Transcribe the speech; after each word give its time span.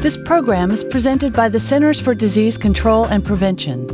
This 0.00 0.16
program 0.16 0.70
is 0.70 0.82
presented 0.82 1.34
by 1.34 1.50
the 1.50 1.60
Centers 1.60 2.00
for 2.00 2.14
Disease 2.14 2.56
Control 2.56 3.04
and 3.04 3.22
Prevention. 3.22 3.86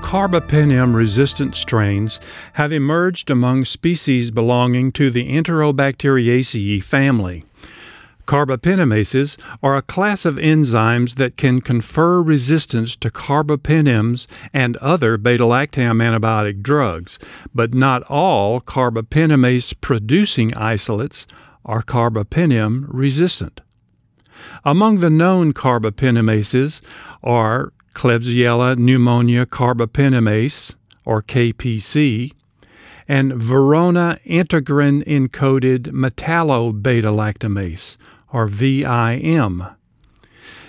Carbapenem 0.00 0.94
resistant 0.94 1.56
strains 1.56 2.20
have 2.52 2.70
emerged 2.70 3.30
among 3.30 3.64
species 3.64 4.30
belonging 4.30 4.92
to 4.92 5.10
the 5.10 5.28
Enterobacteriaceae 5.28 6.84
family. 6.84 7.44
Carbapenemases 8.30 9.36
are 9.60 9.76
a 9.76 9.82
class 9.82 10.24
of 10.24 10.36
enzymes 10.36 11.16
that 11.16 11.36
can 11.36 11.60
confer 11.60 12.22
resistance 12.22 12.94
to 12.94 13.10
carbapenems 13.10 14.28
and 14.52 14.76
other 14.76 15.16
beta 15.16 15.42
lactam 15.42 16.00
antibiotic 16.00 16.62
drugs, 16.62 17.18
but 17.52 17.74
not 17.74 18.04
all 18.04 18.60
carbapenemase 18.60 19.74
producing 19.80 20.54
isolates 20.54 21.26
are 21.64 21.82
carbapenem 21.82 22.84
resistant. 22.86 23.62
Among 24.64 25.00
the 25.00 25.10
known 25.10 25.52
carbapenemases 25.52 26.82
are 27.24 27.72
Klebsiella 27.94 28.78
pneumonia 28.78 29.44
carbapenemase, 29.44 30.76
or 31.04 31.20
KPC, 31.20 32.30
and 33.08 33.32
Verona 33.32 34.20
integrin 34.24 35.04
encoded 35.04 35.88
metallobeta 35.88 37.10
lactamase, 37.12 37.96
or 38.32 38.46
VIM. 38.46 39.64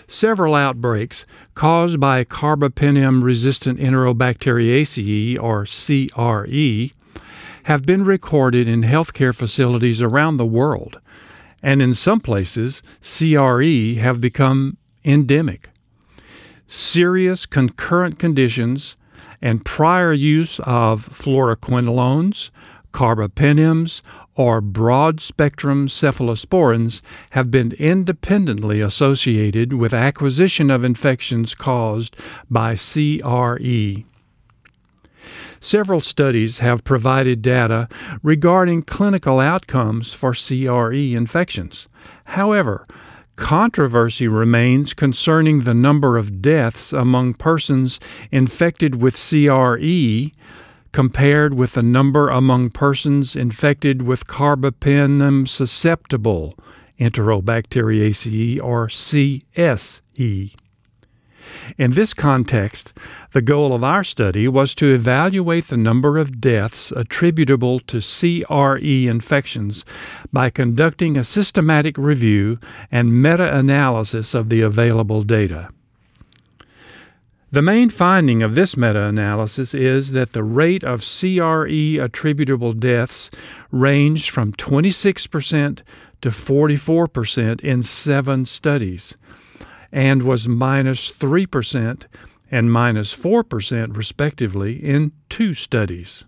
Several 0.08 0.56
outbreaks 0.56 1.26
caused 1.56 2.00
by 2.00 2.26
carbapenem 2.26 3.24
resistant 3.24 3.80
Enterobacteriaceae, 3.80 5.42
or 5.42 5.66
CRE, 5.66 6.94
have 7.64 7.86
been 7.86 8.04
recorded 8.04 8.68
in 8.68 8.82
healthcare 8.82 9.34
facilities 9.34 10.02
around 10.02 10.38
the 10.38 10.46
world, 10.46 11.00
and 11.64 11.82
in 11.82 11.94
some 11.94 12.20
places, 12.20 12.84
CRE 13.02 14.00
have 14.02 14.20
become 14.20 14.78
endemic. 15.06 15.70
Serious 16.68 17.46
concurrent 17.46 18.20
conditions 18.20 18.98
and 19.42 19.66
prior 19.66 20.14
use 20.14 20.60
of 20.62 21.08
fluoroquinolones, 21.08 22.50
carbapenems, 22.92 24.02
or 24.36 24.62
broad 24.62 25.20
spectrum 25.20 25.88
cephalosporins 25.88 27.02
have 27.32 27.52
been 27.52 27.74
independently 27.74 28.82
associated 28.82 29.74
with 29.74 29.94
acquisition 29.94 30.72
of 30.72 30.84
infections 30.84 31.54
caused 31.54 32.16
by 32.50 32.76
CRE. 32.76 34.04
Several 35.60 36.02
studies 36.02 36.60
have 36.60 36.84
provided 36.84 37.42
data 37.44 37.88
regarding 38.24 38.82
clinical 38.82 39.40
outcomes 39.40 40.12
for 40.14 40.34
CRE 40.34 41.16
infections. 41.16 41.88
However, 42.26 42.88
controversy 43.36 44.28
remains 44.28 44.94
concerning 44.94 45.60
the 45.60 45.74
number 45.74 46.18
of 46.18 46.42
deaths 46.42 46.94
among 46.94 47.36
persons 47.36 48.00
infected 48.32 49.02
with 49.02 49.16
CRE 49.16 50.32
compared 50.92 51.54
with 51.54 51.74
the 51.74 51.84
number 51.84 52.30
among 52.30 52.70
persons 52.70 53.36
infected 53.36 54.02
with 54.02 54.28
carbapenem 54.28 55.48
susceptible 55.48 56.56
Enterobacteriaceae 57.00 58.62
or 58.62 58.88
CSE. 58.88 60.56
In 61.78 61.92
this 61.92 62.14
context, 62.14 62.94
the 63.34 63.42
goal 63.42 63.74
of 63.74 63.84
our 63.84 64.04
study 64.04 64.48
was 64.48 64.76
to 64.76 64.94
evaluate 64.94 65.66
the 65.66 65.78
number 65.78 66.18
of 66.18 66.40
deaths 66.40 66.92
attributable 66.92 67.80
to 67.82 68.00
CRE 68.00 68.78
infections 69.10 69.84
by 70.32 70.50
conducting 70.50 71.18
a 71.18 71.24
systematic 71.24 71.98
review 71.98 72.58
and 72.92 73.22
meta 73.22 73.56
analysis 73.58 74.34
of 74.34 74.50
the 74.50 74.62
available 74.62 75.24
data. 75.24 75.70
The 77.54 77.62
main 77.62 77.90
finding 77.90 78.42
of 78.42 78.56
this 78.56 78.78
meta 78.78 79.04
analysis 79.04 79.74
is 79.74 80.14
that 80.14 80.32
the 80.32 80.44
rate 80.44 80.86
of 80.86 81.04
CRE 81.04 82.02
attributable 82.02 82.72
deaths 82.72 83.30
ranged 83.72 84.30
from 84.30 84.54
26% 84.54 85.82
to 86.22 86.30
44% 86.30 87.62
in 87.62 87.84
seven 87.84 88.46
studies 88.46 89.18
and 89.92 90.24
was 90.24 90.48
minus 90.48 91.12
3% 91.12 92.06
and 92.50 92.72
minus 92.72 93.14
4% 93.14 93.98
respectively 93.98 94.74
in 94.82 95.12
two 95.28 95.54
studies. 95.54 96.24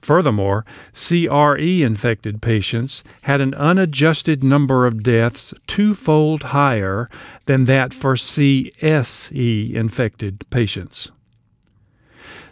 Furthermore, 0.00 0.64
CRE 0.92 1.56
infected 1.56 2.42
patients 2.42 3.04
had 3.22 3.40
an 3.40 3.54
unadjusted 3.54 4.42
number 4.42 4.86
of 4.86 5.02
deaths 5.02 5.54
twofold 5.66 6.42
higher 6.44 7.08
than 7.46 7.64
that 7.66 7.94
for 7.94 8.14
CSE 8.14 9.72
infected 9.72 10.44
patients. 10.50 11.10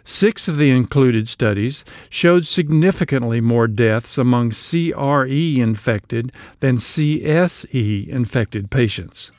Six 0.03 0.47
of 0.47 0.57
the 0.57 0.71
included 0.71 1.27
studies 1.27 1.85
showed 2.09 2.47
significantly 2.47 3.39
more 3.39 3.67
deaths 3.67 4.17
among 4.17 4.51
CRE 4.51 5.61
infected 5.61 6.31
than 6.59 6.77
CSE 6.77 8.07
infected 8.07 8.71
patients. 8.71 9.31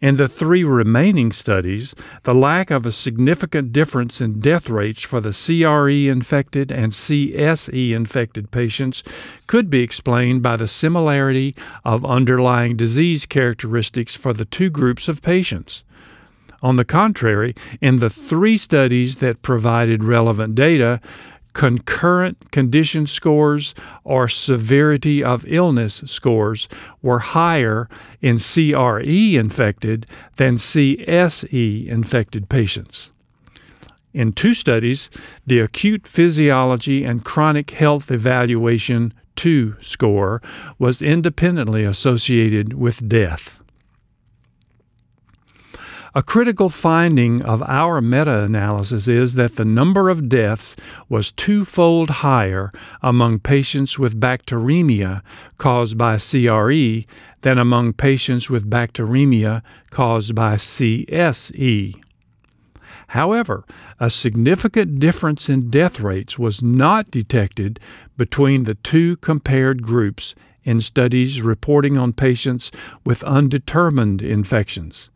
In 0.00 0.16
the 0.16 0.28
three 0.28 0.62
remaining 0.62 1.32
studies, 1.32 1.92
the 2.22 2.34
lack 2.34 2.70
of 2.70 2.86
a 2.86 2.92
significant 2.92 3.72
difference 3.72 4.20
in 4.20 4.38
death 4.38 4.70
rates 4.70 5.02
for 5.02 5.20
the 5.20 5.32
CRE 5.32 6.08
infected 6.08 6.70
and 6.70 6.92
CSE 6.92 7.90
infected 7.90 8.52
patients 8.52 9.02
could 9.48 9.68
be 9.68 9.82
explained 9.82 10.40
by 10.40 10.54
the 10.54 10.68
similarity 10.68 11.56
of 11.84 12.06
underlying 12.06 12.76
disease 12.76 13.26
characteristics 13.26 14.14
for 14.16 14.32
the 14.32 14.44
two 14.44 14.70
groups 14.70 15.08
of 15.08 15.20
patients. 15.20 15.82
On 16.62 16.76
the 16.76 16.84
contrary, 16.84 17.54
in 17.80 17.96
the 17.96 18.10
three 18.10 18.56
studies 18.56 19.16
that 19.16 19.42
provided 19.42 20.04
relevant 20.04 20.54
data, 20.54 21.00
concurrent 21.58 22.52
condition 22.52 23.04
scores 23.04 23.74
or 24.04 24.28
severity 24.28 25.24
of 25.24 25.44
illness 25.48 26.04
scores 26.06 26.68
were 27.02 27.18
higher 27.18 27.88
in 28.22 28.38
CRE 28.38 29.36
infected 29.36 30.06
than 30.36 30.54
CSE 30.54 31.84
infected 31.88 32.48
patients. 32.48 33.10
In 34.14 34.32
two 34.32 34.54
studies, 34.54 35.10
the 35.44 35.58
Acute 35.58 36.06
Physiology 36.06 37.02
and 37.02 37.24
Chronic 37.24 37.72
Health 37.72 38.12
Evaluation 38.12 39.12
2 39.34 39.78
score 39.80 40.40
was 40.78 41.02
independently 41.02 41.82
associated 41.82 42.74
with 42.74 43.08
death. 43.08 43.57
A 46.14 46.22
critical 46.22 46.70
finding 46.70 47.44
of 47.44 47.62
our 47.64 48.00
meta 48.00 48.42
analysis 48.42 49.08
is 49.08 49.34
that 49.34 49.56
the 49.56 49.64
number 49.64 50.08
of 50.08 50.28
deaths 50.28 50.74
was 51.10 51.32
twofold 51.32 52.08
higher 52.08 52.70
among 53.02 53.40
patients 53.40 53.98
with 53.98 54.18
bacteremia 54.18 55.20
caused 55.58 55.98
by 55.98 56.16
CRE 56.16 57.04
than 57.42 57.58
among 57.58 57.92
patients 57.92 58.48
with 58.48 58.70
bacteremia 58.70 59.62
caused 59.90 60.34
by 60.34 60.54
CSE. 60.54 61.94
However, 63.08 63.64
a 64.00 64.08
significant 64.08 64.98
difference 64.98 65.50
in 65.50 65.68
death 65.68 66.00
rates 66.00 66.38
was 66.38 66.62
not 66.62 67.10
detected 67.10 67.80
between 68.16 68.64
the 68.64 68.74
two 68.76 69.16
compared 69.18 69.82
groups 69.82 70.34
in 70.64 70.80
studies 70.80 71.42
reporting 71.42 71.98
on 71.98 72.12
patients 72.14 72.70
with 73.04 73.22
undetermined 73.24 74.22
infections 74.22 75.10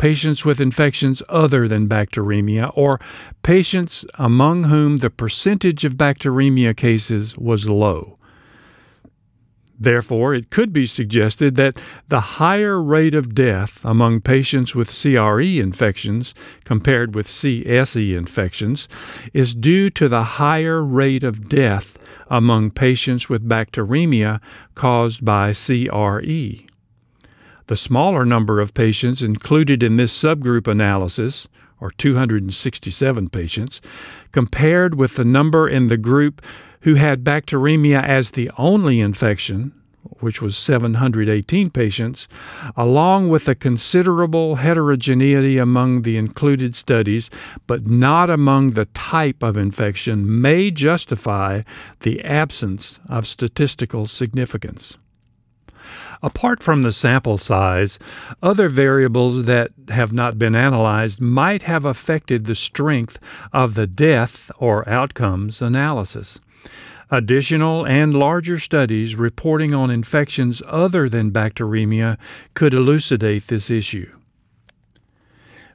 patients 0.00 0.46
with 0.46 0.62
infections 0.62 1.22
other 1.28 1.68
than 1.68 1.86
bacteremia, 1.86 2.72
or 2.74 2.98
patients 3.42 4.06
among 4.14 4.64
whom 4.64 4.96
the 4.96 5.10
percentage 5.10 5.84
of 5.84 5.98
bacteremia 5.98 6.74
cases 6.74 7.36
was 7.36 7.68
low. 7.68 8.16
Therefore, 9.78 10.32
it 10.32 10.48
could 10.48 10.72
be 10.72 10.86
suggested 10.86 11.56
that 11.56 11.76
the 12.08 12.20
higher 12.40 12.82
rate 12.82 13.14
of 13.14 13.34
death 13.34 13.84
among 13.84 14.22
patients 14.22 14.74
with 14.74 14.88
CRE 14.88 15.60
infections 15.60 16.32
compared 16.64 17.14
with 17.14 17.26
CSE 17.26 18.16
infections 18.16 18.88
is 19.34 19.54
due 19.54 19.90
to 19.90 20.08
the 20.08 20.24
higher 20.40 20.82
rate 20.82 21.22
of 21.22 21.50
death 21.50 21.98
among 22.30 22.70
patients 22.70 23.28
with 23.28 23.46
bacteremia 23.46 24.40
caused 24.74 25.26
by 25.26 25.52
CRE. 25.52 26.69
The 27.70 27.76
smaller 27.76 28.24
number 28.24 28.58
of 28.58 28.74
patients 28.74 29.22
included 29.22 29.84
in 29.84 29.94
this 29.94 30.12
subgroup 30.12 30.66
analysis, 30.66 31.46
or 31.80 31.92
267 31.92 33.28
patients, 33.28 33.80
compared 34.32 34.96
with 34.96 35.14
the 35.14 35.24
number 35.24 35.68
in 35.68 35.86
the 35.86 35.96
group 35.96 36.42
who 36.80 36.96
had 36.96 37.22
bacteremia 37.22 38.02
as 38.02 38.32
the 38.32 38.50
only 38.58 38.98
infection, 38.98 39.70
which 40.18 40.42
was 40.42 40.56
718 40.56 41.70
patients, 41.70 42.26
along 42.76 43.28
with 43.28 43.46
a 43.46 43.54
considerable 43.54 44.56
heterogeneity 44.56 45.56
among 45.56 46.02
the 46.02 46.16
included 46.16 46.74
studies, 46.74 47.30
but 47.68 47.86
not 47.86 48.28
among 48.28 48.72
the 48.72 48.86
type 48.86 49.44
of 49.44 49.56
infection, 49.56 50.40
may 50.40 50.72
justify 50.72 51.62
the 52.00 52.20
absence 52.24 52.98
of 53.08 53.28
statistical 53.28 54.08
significance. 54.08 54.98
Apart 56.22 56.62
from 56.62 56.82
the 56.82 56.92
sample 56.92 57.38
size, 57.38 57.98
other 58.42 58.68
variables 58.68 59.44
that 59.44 59.70
have 59.88 60.12
not 60.12 60.38
been 60.38 60.54
analyzed 60.54 61.20
might 61.20 61.62
have 61.62 61.84
affected 61.84 62.44
the 62.44 62.54
strength 62.54 63.18
of 63.52 63.74
the 63.74 63.86
death 63.86 64.50
or 64.58 64.88
outcomes 64.88 65.62
analysis. 65.62 66.40
Additional 67.10 67.84
and 67.86 68.14
larger 68.14 68.58
studies 68.58 69.16
reporting 69.16 69.74
on 69.74 69.90
infections 69.90 70.62
other 70.66 71.08
than 71.08 71.32
bacteremia 71.32 72.16
could 72.54 72.72
elucidate 72.72 73.48
this 73.48 73.68
issue. 73.68 74.08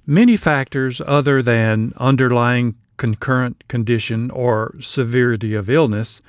Many 0.06 0.38
factors 0.38 1.02
other 1.06 1.42
than 1.42 1.92
underlying 1.98 2.76
concurrent 2.98 3.68
condition 3.68 4.32
or 4.32 4.76
severity 4.80 5.54
of 5.56 5.70
illness 5.70 6.22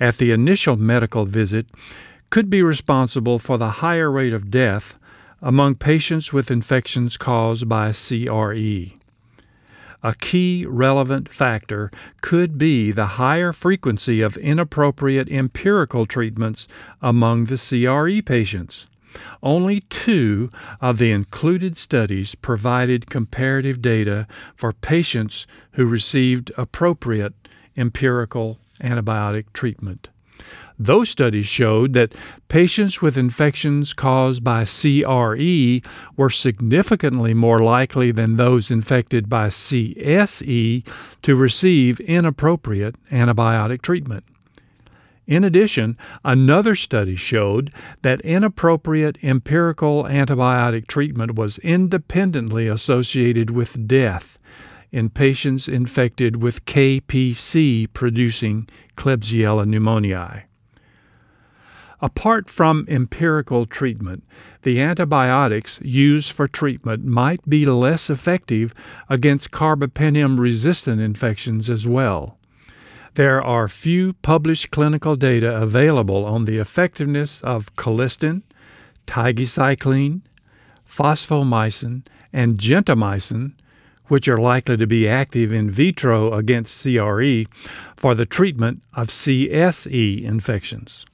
at 0.00 0.16
the 0.16 0.32
initial 0.32 0.76
medical 0.76 1.24
visit 1.24 1.66
could 2.30 2.50
be 2.50 2.62
responsible 2.62 3.38
for 3.38 3.56
the 3.56 3.70
higher 3.82 4.10
rate 4.10 4.32
of 4.32 4.50
death 4.50 4.98
among 5.40 5.74
patients 5.76 6.32
with 6.32 6.50
infections 6.50 7.16
caused 7.16 7.68
by 7.68 7.92
CRE. 7.92 8.92
A 10.02 10.14
key 10.14 10.64
relevant 10.64 11.28
factor 11.28 11.90
could 12.20 12.56
be 12.56 12.92
the 12.92 13.18
higher 13.18 13.52
frequency 13.52 14.20
of 14.20 14.36
inappropriate 14.36 15.28
empirical 15.28 16.06
treatments 16.06 16.68
among 17.02 17.46
the 17.46 17.56
CRE 17.56 18.22
patients. 18.22 18.86
Only 19.42 19.80
two 19.88 20.50
of 20.80 20.98
the 20.98 21.10
included 21.10 21.76
studies 21.76 22.34
provided 22.34 23.10
comparative 23.10 23.82
data 23.82 24.26
for 24.54 24.72
patients 24.72 25.46
who 25.72 25.86
received 25.86 26.52
appropriate 26.56 27.34
empirical 27.76 28.58
antibiotic 28.80 29.52
treatment. 29.52 30.10
Those 30.78 31.08
studies 31.08 31.48
showed 31.48 31.92
that 31.94 32.14
patients 32.46 33.02
with 33.02 33.18
infections 33.18 33.92
caused 33.92 34.44
by 34.44 34.64
CRE 34.64 35.80
were 36.16 36.30
significantly 36.30 37.34
more 37.34 37.60
likely 37.60 38.12
than 38.12 38.36
those 38.36 38.70
infected 38.70 39.28
by 39.28 39.48
CSE 39.48 40.86
to 41.22 41.36
receive 41.36 41.98
inappropriate 42.00 42.94
antibiotic 43.10 43.82
treatment. 43.82 44.24
In 45.26 45.44
addition, 45.44 45.98
another 46.24 46.74
study 46.74 47.16
showed 47.16 47.74
that 48.02 48.20
inappropriate 48.22 49.18
empirical 49.22 50.04
antibiotic 50.04 50.86
treatment 50.86 51.34
was 51.34 51.58
independently 51.58 52.68
associated 52.68 53.50
with 53.50 53.86
death 53.86 54.38
in 54.90 55.10
patients 55.10 55.68
infected 55.68 56.42
with 56.42 56.64
KPC 56.64 57.92
producing 57.92 58.68
Klebsiella 58.96 59.66
pneumoniae. 59.66 60.44
Apart 62.00 62.48
from 62.48 62.86
empirical 62.88 63.66
treatment, 63.66 64.22
the 64.62 64.80
antibiotics 64.80 65.80
used 65.82 66.30
for 66.30 66.46
treatment 66.46 67.04
might 67.04 67.48
be 67.48 67.66
less 67.66 68.08
effective 68.08 68.72
against 69.08 69.50
carbapenem 69.50 70.38
resistant 70.38 71.00
infections 71.00 71.68
as 71.68 71.88
well. 71.88 72.38
There 73.14 73.42
are 73.42 73.66
few 73.66 74.12
published 74.12 74.70
clinical 74.70 75.16
data 75.16 75.60
available 75.60 76.24
on 76.24 76.44
the 76.44 76.58
effectiveness 76.58 77.42
of 77.42 77.74
colistin, 77.74 78.42
tigecycline, 79.08 80.20
fosfomycin, 80.88 82.06
and 82.32 82.58
gentamicin, 82.58 83.54
which 84.06 84.28
are 84.28 84.38
likely 84.38 84.76
to 84.76 84.86
be 84.86 85.08
active 85.08 85.52
in 85.52 85.68
vitro 85.68 86.32
against 86.32 86.80
CRE, 86.82 87.44
for 87.96 88.14
the 88.14 88.26
treatment 88.26 88.84
of 88.94 89.08
CSE 89.08 90.22
infections. 90.22 91.04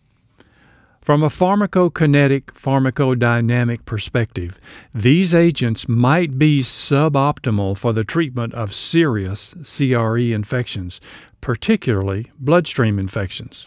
From 1.05 1.23
a 1.23 1.29
pharmacokinetic 1.29 2.45
pharmacodynamic 2.55 3.85
perspective, 3.85 4.59
these 4.95 5.35
agents 5.35 5.87
might 5.87 6.39
be 6.39 6.63
suboptimal 6.63 7.77
for 7.77 7.93
the 7.93 8.05
treatment 8.05 8.55
of 8.55 8.73
serious 8.73 9.55
CRE 9.63 10.33
infections, 10.33 11.03
particularly 11.43 12.33
bloodstream 12.39 12.99
infections. 12.99 13.67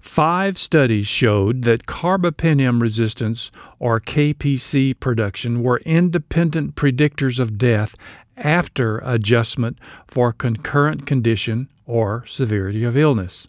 Five 0.00 0.56
studies 0.56 1.06
showed 1.08 1.60
that 1.64 1.84
carbapenem 1.84 2.80
resistance 2.80 3.52
or 3.78 4.00
KPC 4.00 4.98
production 4.98 5.62
were 5.62 5.82
independent 5.84 6.74
predictors 6.74 7.38
of 7.38 7.58
death 7.58 7.96
after 8.38 9.02
adjustment 9.04 9.76
for 10.06 10.32
concurrent 10.32 11.04
condition 11.04 11.68
or 11.84 12.24
severity 12.24 12.82
of 12.82 12.96
illness. 12.96 13.46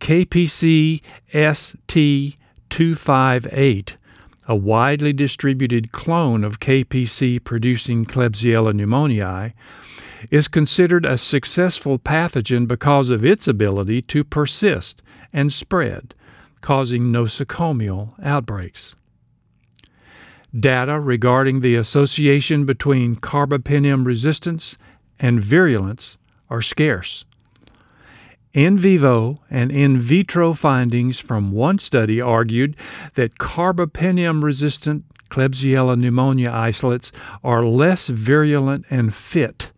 KPC 0.00 1.00
ST258, 1.32 3.96
a 4.46 4.56
widely 4.56 5.12
distributed 5.12 5.92
clone 5.92 6.44
of 6.44 6.60
KPC 6.60 7.42
producing 7.42 8.04
Klebsiella 8.04 8.74
pneumoniae, 8.74 9.54
is 10.30 10.48
considered 10.48 11.04
a 11.04 11.18
successful 11.18 11.98
pathogen 11.98 12.66
because 12.66 13.10
of 13.10 13.24
its 13.24 13.48
ability 13.48 14.02
to 14.02 14.24
persist 14.24 15.02
and 15.32 15.52
spread, 15.52 16.14
causing 16.60 17.04
nosocomial 17.04 18.12
outbreaks. 18.22 18.94
Data 20.58 21.00
regarding 21.00 21.60
the 21.60 21.74
association 21.74 22.64
between 22.64 23.16
carbapenem 23.16 24.06
resistance 24.06 24.76
and 25.18 25.40
virulence 25.40 26.16
are 26.48 26.62
scarce. 26.62 27.24
In 28.54 28.78
vivo 28.78 29.42
and 29.50 29.70
in 29.72 29.98
vitro 29.98 30.52
findings 30.52 31.18
from 31.18 31.50
one 31.50 31.80
study 31.80 32.20
argued 32.20 32.76
that 33.14 33.40
carbapenem 33.40 34.44
resistant 34.44 35.04
Klebsiella 35.28 35.98
pneumonia 35.98 36.52
isolates 36.52 37.10
are 37.42 37.64
less 37.64 38.06
virulent 38.06 38.84
and 38.88 39.12
fit 39.12 39.72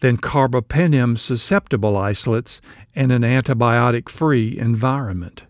than 0.00 0.16
carbapenem 0.16 1.18
susceptible 1.18 1.98
isolates 1.98 2.62
in 2.94 3.10
an 3.10 3.20
antibiotic 3.20 4.08
free 4.08 4.58
environment. 4.58 5.42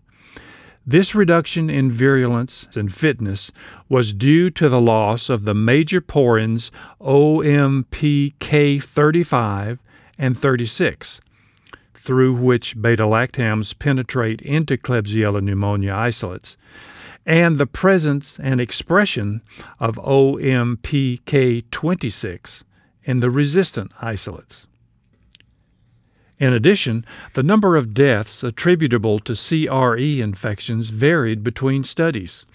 This 0.85 1.15
reduction 1.15 1.69
in 1.69 1.89
virulence 1.89 2.67
and 2.75 2.93
fitness 2.93 3.53
was 3.87 4.11
due 4.11 4.49
to 4.49 4.67
the 4.67 4.81
loss 4.81 5.29
of 5.29 5.45
the 5.45 5.55
major 5.55 6.01
porins 6.01 6.71
OMPK35 6.99 9.79
and 10.17 10.37
36 10.37 11.21
through 11.99 12.33
which 12.33 12.81
beta 12.81 13.03
lactams 13.03 13.77
penetrate 13.77 14.41
into 14.41 14.77
Klebsiella 14.77 15.43
pneumonia 15.43 15.93
isolates, 15.93 16.55
and 17.25 17.57
the 17.57 17.67
presence 17.67 18.39
and 18.39 18.61
expression 18.61 19.41
of 19.79 19.97
OMPK26 19.97 22.63
in 23.03 23.19
the 23.19 23.29
resistant 23.29 23.91
isolates. 24.01 24.65
In 26.39 26.53
addition, 26.53 27.05
the 27.33 27.43
number 27.43 27.75
of 27.75 27.93
deaths 27.93 28.41
attributable 28.43 29.19
to 29.19 29.35
CRE 29.35 30.23
infections 30.23 30.89
varied 30.89 31.43
between 31.43 31.83
studies. 31.83 32.45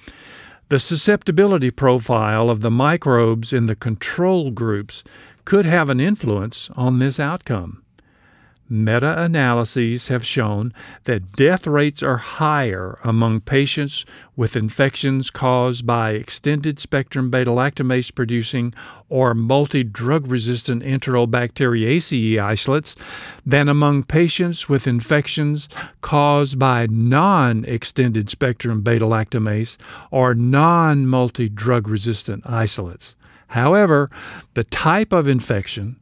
The 0.71 0.79
susceptibility 0.79 1.71
profile 1.71 2.49
of 2.49 2.63
the 2.63 2.71
microbes 2.71 3.53
in 3.53 3.67
the 3.67 3.77
control 3.77 4.51
groups 4.51 5.05
could 5.45 5.67
have 5.67 5.91
an 5.91 6.01
influence 6.01 6.71
on 6.75 6.99
this 6.99 7.21
outcome. 7.21 7.84
Meta 8.69 9.21
analyses 9.21 10.09
have 10.09 10.25
shown 10.25 10.73
that 11.05 11.33
death 11.33 11.67
rates 11.67 12.03
are 12.03 12.17
higher 12.17 12.99
among 13.05 13.43
patients 13.43 14.07
with 14.37 14.57
infections 14.57 15.29
caused 15.29 15.87
by 15.87 16.13
extended 16.13 16.81
spectrum 16.81 17.29
beta 17.29 17.51
lactamase 17.51 18.15
producing 18.15 18.73
or 19.11 19.35
multi 19.35 19.85
drug 19.85 20.27
resistant 20.27 20.83
Enterobacteriaceae 20.83 22.41
isolates 22.41 22.97
than 23.45 23.69
among 23.69 24.03
patients 24.03 24.67
with 24.67 24.87
infections 24.87 25.69
caused 26.01 26.59
by 26.59 26.87
non 26.87 27.67
extended 27.67 28.31
spectrum 28.31 28.81
beta 28.81 29.05
lactamase 29.05 29.77
or 30.11 30.35
non 30.35 31.07
multi 31.07 31.51
drug 31.51 31.87
resistant 31.87 32.43
isolates. 32.49 33.15
However, 33.49 34.09
the 34.55 34.65
type 34.65 35.13
of 35.13 35.29
infection, 35.29 35.97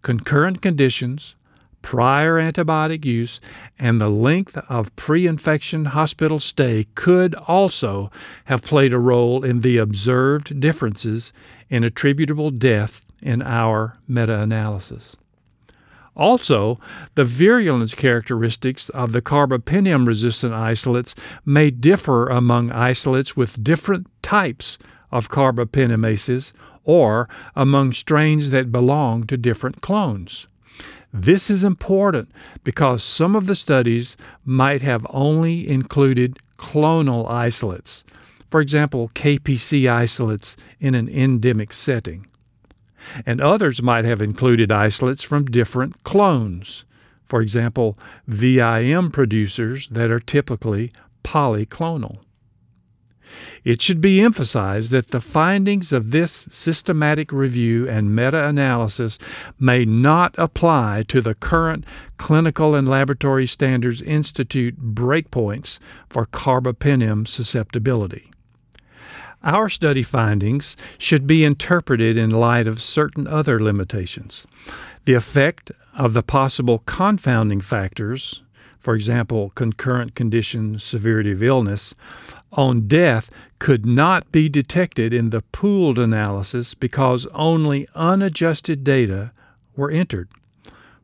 concurrent 0.00 0.62
conditions, 0.62 1.36
prior 1.86 2.34
antibiotic 2.34 3.04
use, 3.04 3.40
and 3.78 4.00
the 4.00 4.08
length 4.08 4.58
of 4.68 4.94
pre 4.96 5.24
infection 5.24 5.84
hospital 5.84 6.40
stay 6.40 6.84
could 6.96 7.32
also 7.46 8.10
have 8.46 8.60
played 8.60 8.92
a 8.92 8.98
role 8.98 9.44
in 9.44 9.60
the 9.60 9.76
observed 9.78 10.58
differences 10.58 11.32
in 11.70 11.84
attributable 11.84 12.50
death 12.50 13.06
in 13.22 13.40
our 13.40 13.96
meta 14.08 14.40
analysis. 14.40 15.16
Also, 16.16 16.76
the 17.14 17.24
virulence 17.24 17.94
characteristics 17.94 18.88
of 18.88 19.12
the 19.12 19.22
carbapenem 19.22 20.08
resistant 20.08 20.52
isolates 20.52 21.14
may 21.44 21.70
differ 21.70 22.26
among 22.26 22.72
isolates 22.72 23.36
with 23.36 23.62
different 23.62 24.08
types 24.22 24.76
of 25.12 25.30
carbapenemases 25.30 26.52
or 26.82 27.28
among 27.54 27.92
strains 27.92 28.50
that 28.50 28.72
belong 28.72 29.22
to 29.22 29.36
different 29.36 29.80
clones. 29.82 30.48
This 31.18 31.48
is 31.48 31.64
important 31.64 32.30
because 32.62 33.02
some 33.02 33.34
of 33.34 33.46
the 33.46 33.56
studies 33.56 34.18
might 34.44 34.82
have 34.82 35.06
only 35.08 35.66
included 35.66 36.36
clonal 36.58 37.26
isolates, 37.30 38.04
for 38.50 38.60
example, 38.60 39.10
KPC 39.14 39.90
isolates 39.90 40.58
in 40.78 40.94
an 40.94 41.08
endemic 41.08 41.72
setting. 41.72 42.26
And 43.24 43.40
others 43.40 43.80
might 43.80 44.04
have 44.04 44.20
included 44.20 44.70
isolates 44.70 45.22
from 45.22 45.46
different 45.46 46.04
clones, 46.04 46.84
for 47.24 47.40
example, 47.40 47.98
VIM 48.26 49.10
producers 49.10 49.88
that 49.88 50.10
are 50.10 50.20
typically 50.20 50.92
polyclonal. 51.24 52.18
It 53.64 53.82
should 53.82 54.00
be 54.00 54.20
emphasized 54.20 54.90
that 54.92 55.08
the 55.08 55.20
findings 55.20 55.92
of 55.92 56.10
this 56.10 56.46
systematic 56.50 57.32
review 57.32 57.88
and 57.88 58.14
meta 58.14 58.46
analysis 58.46 59.18
may 59.58 59.84
not 59.84 60.34
apply 60.38 61.04
to 61.08 61.20
the 61.20 61.34
current 61.34 61.84
Clinical 62.16 62.74
and 62.74 62.88
Laboratory 62.88 63.46
Standards 63.46 64.02
Institute 64.02 64.94
breakpoints 64.94 65.78
for 66.08 66.26
carbapenem 66.26 67.26
susceptibility. 67.26 68.30
Our 69.42 69.68
study 69.68 70.02
findings 70.02 70.76
should 70.98 71.26
be 71.26 71.44
interpreted 71.44 72.16
in 72.16 72.30
light 72.30 72.66
of 72.66 72.82
certain 72.82 73.26
other 73.26 73.62
limitations. 73.62 74.46
The 75.04 75.14
effect 75.14 75.70
of 75.96 76.14
the 76.14 76.22
possible 76.22 76.82
confounding 76.86 77.60
factors, 77.60 78.42
for 78.86 78.94
example, 78.94 79.50
concurrent 79.56 80.14
condition 80.14 80.78
severity 80.78 81.32
of 81.32 81.42
illness, 81.42 81.92
on 82.52 82.86
death 82.86 83.28
could 83.58 83.84
not 83.84 84.30
be 84.30 84.48
detected 84.48 85.12
in 85.12 85.30
the 85.30 85.42
pooled 85.42 85.98
analysis 85.98 86.72
because 86.72 87.26
only 87.34 87.88
unadjusted 87.96 88.84
data 88.84 89.32
were 89.74 89.90
entered. 89.90 90.28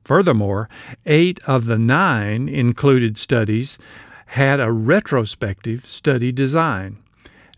Furthermore, 0.04 0.68
eight 1.06 1.42
of 1.48 1.66
the 1.66 1.76
nine 1.76 2.48
included 2.48 3.18
studies 3.18 3.78
had 4.26 4.60
a 4.60 4.70
retrospective 4.70 5.84
study 5.84 6.30
design. 6.30 6.98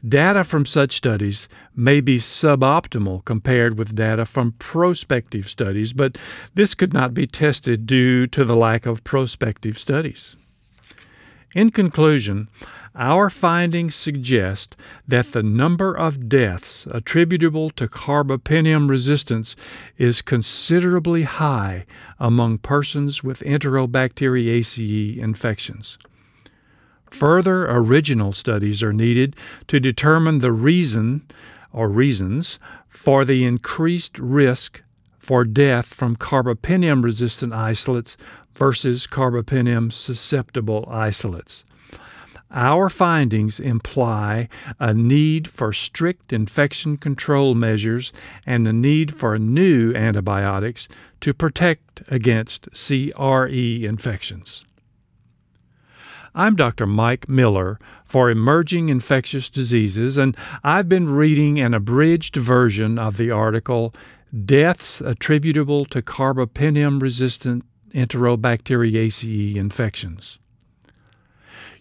Data 0.07 0.45
from 0.45 0.67
such 0.67 0.93
studies 0.93 1.49
may 1.75 2.01
be 2.01 2.19
suboptimal 2.19 3.25
compared 3.25 3.79
with 3.79 3.95
data 3.95 4.27
from 4.27 4.53
prospective 4.53 5.49
studies, 5.49 5.95
but 5.95 6.19
this 6.55 6.75
could 6.75 6.93
not 6.93 7.15
be 7.15 7.27
tested 7.27 7.87
due 7.87 8.27
to 8.27 8.45
the 8.45 8.57
lack 8.57 8.85
of 8.85 9.03
prospective 9.05 9.79
studies. 9.79 10.37
In 11.55 11.71
conclusion, 11.71 12.49
our 12.97 13.31
findings 13.31 13.95
suggest 13.95 14.77
that 15.09 15.33
the 15.33 15.43
number 15.43 15.97
of 15.97 16.29
deaths 16.29 16.87
attributable 16.91 17.71
to 17.71 17.89
carbapenem 17.89 18.91
resistance 18.91 19.57
is 19.97 20.21
considerably 20.21 21.23
high 21.23 21.87
among 22.21 22.59
persons 22.59 23.25
with 23.25 23.41
Enterobacteriaceae 23.41 25.17
infections. 25.17 25.97
Further 27.11 27.67
original 27.67 28.33
studies 28.33 28.83
are 28.83 28.93
needed 28.93 29.37
to 29.69 29.79
determine 29.81 30.39
the 30.39 30.53
reason 30.53 31.23
or 31.73 31.89
reasons 31.89 32.59
for 32.89 33.25
the 33.25 33.45
increased 33.45 34.19
risk 34.19 34.83
for 35.19 35.45
death 35.45 35.87
from 35.87 36.17
carbapenem 36.17 37.03
resistant 37.03 37.53
isolates 37.53 38.17
versus 38.55 39.07
carbapenem 39.07 39.91
susceptible 39.93 40.87
isolates. 40.91 41.65
Our 42.51 42.89
findings 42.89 43.59
imply 43.59 44.49
a 44.79 44.95
need 44.95 45.49
for 45.49 45.73
strict 45.73 46.33
infection 46.33 46.97
control 46.97 47.57
measures 47.57 48.13
and 48.47 48.65
the 48.65 48.73
need 48.73 49.13
for 49.13 49.37
new 49.41 49.93
antibiotics 49.95 50.89
to 51.21 51.35
protect 51.35 52.03
against 52.09 52.69
CRE 52.73 53.49
infections. 53.49 54.67
I'm 56.37 56.57
Dr. 56.57 56.85
Mike 56.85 57.29
Miller 57.29 57.79
for 58.05 58.29
Emerging 58.29 58.89
Infectious 58.89 59.49
Diseases, 59.49 60.19
and 60.19 60.37
I've 60.65 60.89
been 60.89 61.09
reading 61.09 61.61
an 61.61 61.75
abridged 61.75 62.35
version 62.35 62.99
of 62.99 63.19
the 63.19 63.31
article 63.31 63.95
Deaths 64.45 65.01
Attributable 65.01 65.85
to 65.87 66.03
Carbapenem 66.03 67.01
Resistant 67.01 67.65
Enterobacteriaceae 67.95 69.55
Infections. 69.55 70.41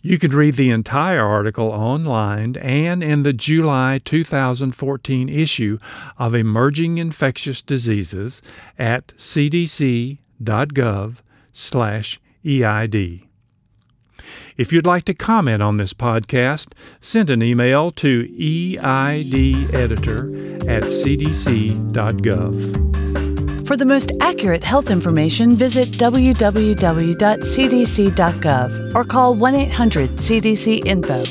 You 0.04 0.20
can 0.20 0.30
read 0.30 0.54
the 0.54 0.70
entire 0.70 1.26
article 1.26 1.70
online 1.70 2.56
and 2.58 3.02
in 3.02 3.24
the 3.24 3.34
July 3.34 4.02
2014 4.06 5.30
issue 5.30 5.80
of 6.20 6.36
Emerging 6.36 7.00
Infectious 7.00 7.64
Diseases 7.64 8.44
at 8.78 9.08
cdc.gov/eid. 9.18 10.20
If 14.58 14.72
you'd 14.72 14.86
like 14.86 15.04
to 15.06 15.14
comment 15.14 15.62
on 15.64 15.78
this 15.78 15.94
podcast, 15.94 16.74
send 17.02 17.30
an 17.30 17.42
email 17.42 17.92
to 17.92 18.24
eideditor 18.28 18.84
at 20.68 20.84
cdc.gov. 20.84 22.54
For 23.68 23.78
the 23.78 23.86
most 23.86 24.12
accurate 24.20 24.64
health 24.64 24.90
information, 24.90 25.56
visit 25.56 25.88
www.cdc.gov 25.92 26.56
or 28.96 29.04
call 29.06 29.34
1 29.36 29.56
800 29.56 30.10
CDC 30.18 30.86
Info. 30.86 31.24